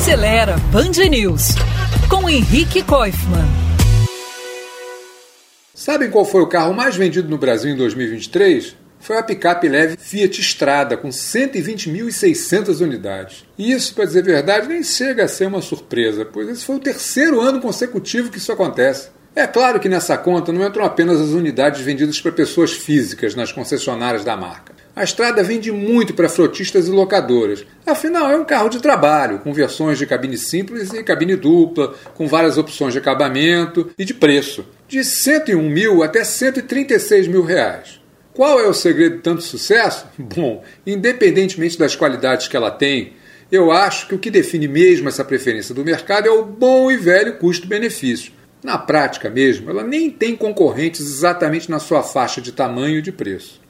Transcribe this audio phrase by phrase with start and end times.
[0.00, 1.48] Acelera Band News
[2.08, 3.46] com Henrique Koifman.
[5.74, 8.76] Sabem qual foi o carro mais vendido no Brasil em 2023?
[8.98, 13.44] Foi a picape leve Fiat Strada, com 120.600 unidades.
[13.58, 16.76] E isso, para dizer a verdade, nem chega a ser uma surpresa, pois esse foi
[16.76, 19.10] o terceiro ano consecutivo que isso acontece.
[19.36, 23.52] É claro que nessa conta não entram apenas as unidades vendidas para pessoas físicas nas
[23.52, 24.79] concessionárias da marca.
[24.94, 27.64] A estrada vende muito para frotistas e locadoras.
[27.86, 32.26] Afinal, é um carro de trabalho, com versões de cabine simples e cabine dupla, com
[32.26, 38.00] várias opções de acabamento e de preço, de 101 mil até 136 mil reais.
[38.34, 40.06] Qual é o segredo de tanto sucesso?
[40.18, 43.12] Bom, independentemente das qualidades que ela tem,
[43.50, 46.96] eu acho que o que define mesmo essa preferência do mercado é o bom e
[46.96, 48.32] velho custo-benefício.
[48.62, 53.10] Na prática mesmo, ela nem tem concorrentes exatamente na sua faixa de tamanho e de
[53.10, 53.60] preço.